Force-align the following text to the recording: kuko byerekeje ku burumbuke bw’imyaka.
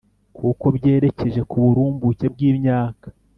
kuko 0.37 0.65
byerekeje 0.77 1.41
ku 1.49 1.55
burumbuke 1.63 2.25
bw’imyaka. 2.33 3.07